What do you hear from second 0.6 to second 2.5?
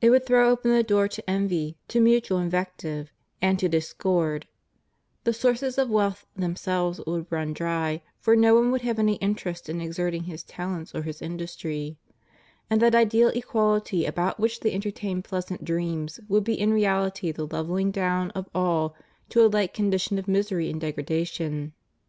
the door to envy, to mutual